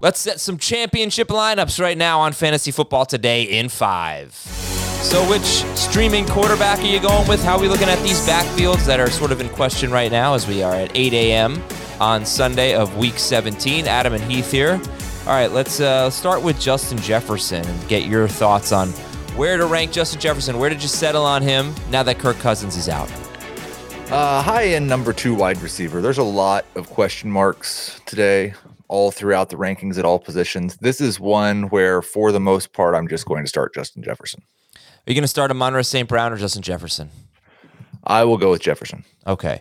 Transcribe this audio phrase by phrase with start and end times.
[0.00, 4.32] Let's set some championship lineups right now on Fantasy Football Today in five.
[4.32, 7.42] So, which streaming quarterback are you going with?
[7.42, 10.34] How are we looking at these backfields that are sort of in question right now
[10.34, 11.60] as we are at 8 a.m.
[11.98, 13.88] on Sunday of week 17?
[13.88, 14.80] Adam and Heath here.
[15.26, 18.90] All right, let's uh, start with Justin Jefferson and get your thoughts on
[19.34, 20.60] where to rank Justin Jefferson.
[20.60, 23.10] Where did you settle on him now that Kirk Cousins is out?
[24.12, 26.00] Uh, high end number two wide receiver.
[26.00, 28.54] There's a lot of question marks today
[28.88, 30.76] all throughout the rankings at all positions.
[30.78, 34.42] This is one where, for the most part, I'm just going to start Justin Jefferson.
[34.74, 36.08] Are you going to start Amon-Ra St.
[36.08, 37.10] Brown or Justin Jefferson?
[38.04, 39.04] I will go with Jefferson.
[39.26, 39.60] Okay.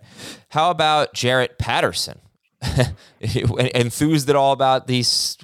[0.49, 2.19] How about Jaret Patterson?
[3.21, 5.37] Enthused at all about these,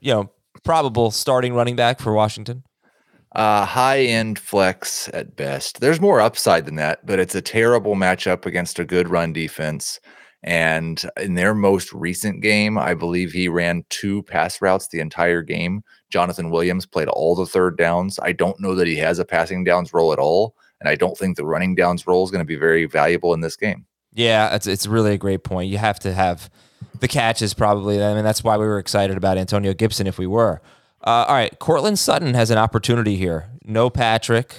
[0.00, 0.30] you know,
[0.64, 2.64] probable starting running back for Washington?
[3.32, 5.80] Uh, high end flex at best.
[5.80, 10.00] There's more upside than that, but it's a terrible matchup against a good run defense.
[10.42, 15.42] And in their most recent game, I believe he ran two pass routes the entire
[15.42, 15.82] game.
[16.10, 18.18] Jonathan Williams played all the third downs.
[18.22, 20.54] I don't know that he has a passing downs role at all.
[20.80, 23.40] And I don't think the running downs role is going to be very valuable in
[23.40, 23.84] this game.
[24.14, 25.70] Yeah, it's, it's really a great point.
[25.70, 26.50] You have to have
[27.00, 28.02] the catches, probably.
[28.02, 30.60] I mean, that's why we were excited about Antonio Gibson if we were.
[31.02, 33.50] Uh, all right, Courtland Sutton has an opportunity here.
[33.64, 34.56] No Patrick.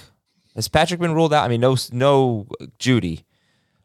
[0.54, 1.44] Has Patrick been ruled out?
[1.44, 2.46] I mean, no, no
[2.78, 3.24] Jeudy.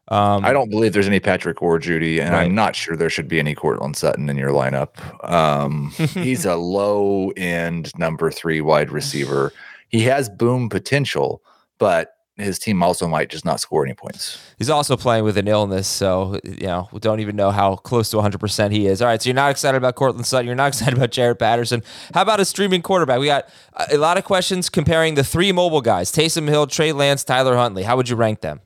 [0.08, 2.44] Um, I don't believe there's any Patrick or Jeudy, and right.
[2.44, 4.90] I'm not sure there should be any Courtland Sutton in your lineup.
[5.28, 9.52] Um, he's a low end number three wide receiver.
[9.88, 11.42] He has boom potential,
[11.78, 14.38] but his team also might just not score any points.
[14.58, 18.10] He's also playing with an illness, so you know we don't even know how close
[18.10, 19.02] to 100 percent he is.
[19.02, 21.82] All right, so you're not excited about Courtland Sutton, you're not excited about Jaret Patterson.
[22.14, 23.18] How about a streaming quarterback?
[23.18, 23.48] We got
[23.90, 27.82] a lot of questions comparing the three mobile guys: Taysom Hill, Trey Lance, Tyler Huntley.
[27.82, 28.60] How would you rank them?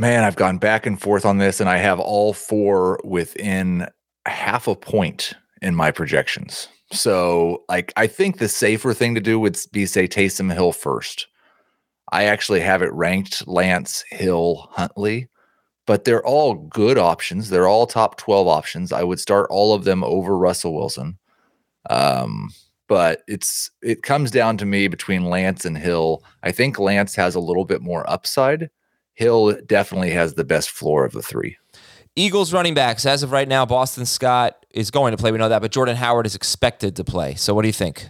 [0.00, 3.86] Man, I've gone back and forth on this, and I have all four within
[4.24, 6.68] half a point in my projections.
[6.90, 11.26] So, like, I think the safer thing to do would be say Taysom Hill first.
[12.12, 15.28] I actually have it ranked Lance, Hill, Huntley,
[15.86, 17.50] but they're all good options.
[17.50, 18.92] They're all top 12 options.
[18.92, 21.18] I would start all of them over Russell Wilson.
[21.90, 22.48] Um,
[22.88, 26.24] but it's it comes down to me between Lance and Hill.
[26.42, 28.70] I think Lance has a little bit more upside
[29.20, 31.58] Hill definitely has the best floor of the three.
[32.16, 35.30] Eagles running backs, as of right now, Boston Scott is going to play.
[35.30, 37.34] We know that, but Jordan Howard is expected to play.
[37.34, 38.08] So, what do you think?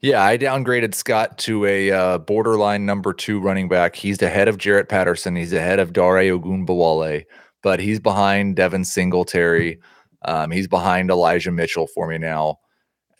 [0.00, 3.94] Yeah, I downgraded Scott to a uh, borderline number two running back.
[3.94, 5.36] He's ahead of Jaret Patterson.
[5.36, 7.24] He's ahead of Dare Ogunbowale,
[7.62, 9.80] but he's behind Devin Singletary.
[10.24, 12.58] Um, he's behind Elijah Mitchell for me now.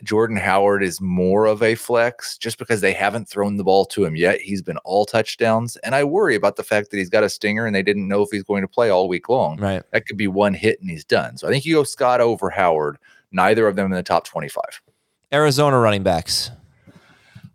[0.04, 4.04] Jordan Howard is more of a flex just because they haven't thrown the ball to
[4.04, 4.41] him yet.
[4.41, 5.76] He's been all touchdowns.
[5.78, 8.22] And I worry about the fact that he's got a stinger and they didn't know
[8.22, 9.58] if he's going to play all week long.
[9.58, 9.82] Right.
[9.92, 11.37] That could be one hit and he's done.
[11.37, 12.98] So I think you go Scott over Howard,
[13.32, 14.62] neither of them in the top 25.
[15.32, 16.50] Arizona running backs.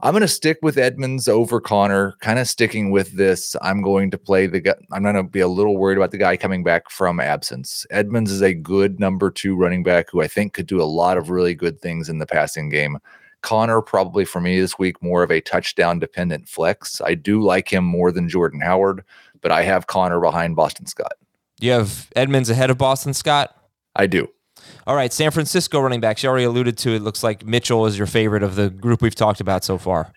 [0.04, 3.56] I'm going to stick with Edmonds over Conner, kind of sticking with this.
[3.62, 4.74] I'm going to play the guy.
[4.92, 7.86] I'm going to be a little worried about the guy coming back from absence.
[7.90, 11.18] Edmonds is a good number two running back who I think could do a lot
[11.18, 12.98] of really good things in the passing game.
[13.44, 17.00] Conner, probably for me this week, more of a touchdown dependent flex.
[17.00, 19.06] I do like him more than Jordan Howard,
[19.40, 21.14] but I have Conner behind Boston Scott.
[21.62, 23.56] You have Edmonds ahead of Boston Scott?
[23.96, 24.28] I do.
[24.88, 26.24] All right, San Francisco running backs.
[26.24, 27.02] You already alluded to it.
[27.02, 30.12] Looks like Mitchell is your favorite of the group we've talked about so far.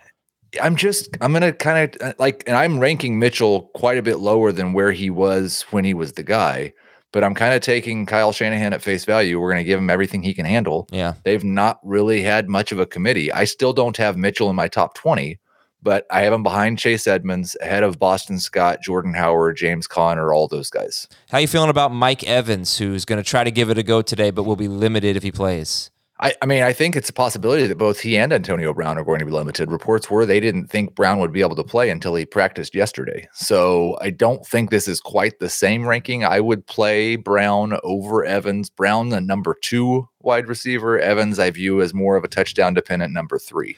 [0.60, 4.18] I'm just I'm gonna kind of uh, like, and I'm ranking Mitchell quite a bit
[4.18, 6.72] lower than where he was when he was the guy.
[7.12, 9.40] But I'm kind of taking Kyle Shanahan at face value.
[9.40, 10.86] We're going to give him everything he can handle.
[10.90, 13.32] Yeah, they've not really had much of a committee.
[13.32, 15.38] I still don't have Mitchell in my top 20,
[15.82, 20.32] but I have him behind Chase Edmonds, ahead of Boston Scott, Jordan Howard, James Conner,
[20.32, 21.08] all those guys.
[21.30, 24.02] How you feeling about Mike Evans, who's going to try to give it a go
[24.02, 25.90] today, but will be limited if he plays?
[26.18, 29.04] I, I mean, I think it's a possibility that both he and Antonio Brown are
[29.04, 29.70] going to be limited.
[29.70, 33.28] Reports were they didn't think Brown would be able to play until he practiced yesterday.
[33.34, 36.24] So I don't think this is quite the same ranking.
[36.24, 38.70] I would play Brown over Evans.
[38.70, 40.98] Brown, the number two wide receiver.
[40.98, 43.76] Evans, I view as more of a touchdown dependent number three.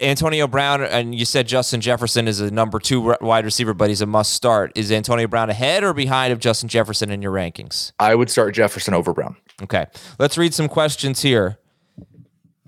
[0.00, 4.00] Antonio Brown, and you said Justin Jefferson is a number two wide receiver, but he's
[4.00, 4.72] a must start.
[4.74, 7.92] Is Antonio Brown ahead or behind of Justin Jefferson in your rankings?
[7.98, 9.36] I would start Jefferson over Brown.
[9.62, 9.86] Okay.
[10.18, 11.58] Let's read some questions here.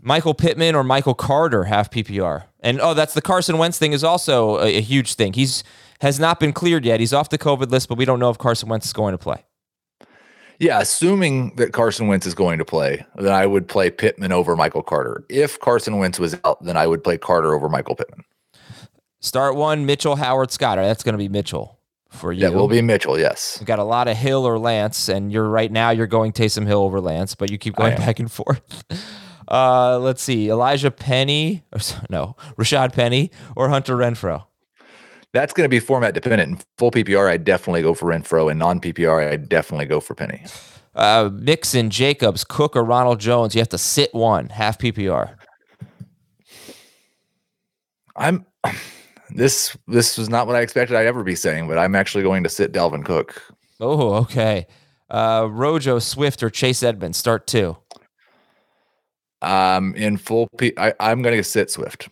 [0.01, 2.45] Michael Pittman or Michael Carter half PPR.
[2.61, 5.33] And oh, that's the Carson Wentz thing is also a, a huge thing.
[5.33, 5.63] He's
[6.01, 6.99] has not been cleared yet.
[6.99, 9.19] He's off the COVID list, but we don't know if Carson Wentz is going to
[9.19, 9.45] play.
[10.59, 14.55] Yeah, assuming that Carson Wentz is going to play, then I would play Pittman over
[14.57, 15.25] Michael Carter.
[15.29, 18.25] If Carson Wentz was out, then I would play Carter over Michael Pittman.
[19.21, 20.79] Start one, Mitchell, Howard, Scott.
[20.79, 21.79] That's going to be Mitchell
[22.11, 22.41] for you.
[22.41, 23.57] That will be Mitchell, yes.
[23.61, 26.67] We've got a lot of Hill or Lance, and you're right now you're going Taysom
[26.67, 28.85] Hill over Lance, but you keep going back and forth.
[29.49, 34.45] Uh, let's see, Elijah Penny, or, no, Rashad Penny, or Hunter Renfrow.
[35.33, 36.51] That's going to be format dependent.
[36.51, 40.15] In full PPR, I definitely go for Renfrow, and non PPR, I definitely go for
[40.15, 40.45] Penny.
[40.95, 43.55] Uh, Mixon, Jacobs, Cook, or Ronald Jones.
[43.55, 45.35] You have to sit one half PPR.
[48.15, 48.45] I'm
[49.31, 52.43] this this was not what I expected I'd ever be saying, but I'm actually going
[52.43, 53.43] to sit Dalvin Cook.
[53.81, 54.67] Oh, okay.
[55.09, 57.19] Uh, Rojo, Swift, or Chase Edmonds.
[57.19, 57.77] Start two.
[59.41, 62.09] Um, in full P, I, I'm going to sit Swift.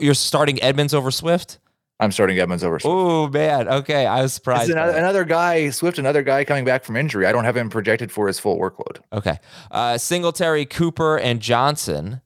[0.00, 1.58] You're starting Edmonds over Swift.
[2.00, 2.78] I'm starting Edmonds over.
[2.84, 4.70] Oh man, okay, I was surprised.
[4.70, 7.26] Another, another, guy, Swift, another guy coming back from injury.
[7.26, 8.98] I don't have him projected for his full workload.
[9.12, 9.38] Okay,
[9.70, 12.20] uh, Singletary, Cooper, and Johnson.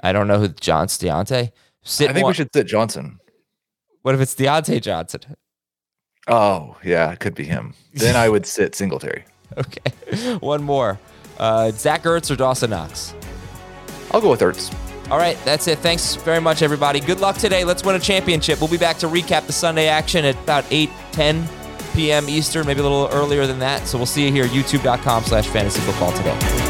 [0.00, 1.50] I don't know who John's Diontae.
[1.82, 2.30] Sit I think one.
[2.30, 3.18] we should sit Johnson.
[4.02, 5.22] What if it's Diontae Johnson?
[6.28, 7.74] Oh yeah, it could be him.
[7.94, 9.24] Then I would sit Singletary.
[9.58, 10.96] Okay, one more.
[11.36, 13.12] Uh, Zach Ertz or Dawson Knox?
[14.12, 14.72] I'll go with Ertz.
[15.10, 15.78] All right, that's it.
[15.80, 17.00] Thanks very much, everybody.
[17.00, 17.64] Good luck today.
[17.64, 18.60] Let's win a championship.
[18.60, 21.48] We'll be back to recap the Sunday action at about 8, 10
[21.94, 22.28] p.m.
[22.28, 23.88] Eastern, maybe a little earlier than that.
[23.88, 26.69] So we'll see you here, youtube.com slash fantasy football today.